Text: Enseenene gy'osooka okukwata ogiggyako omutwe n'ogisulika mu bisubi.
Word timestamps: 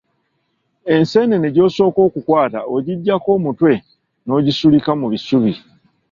Enseenene 0.93 1.47
gy'osooka 1.55 1.99
okukwata 2.07 2.59
ogiggyako 2.75 3.29
omutwe 3.37 3.73
n'ogisulika 4.25 4.91
mu 4.99 5.07
bisubi. 5.13 5.53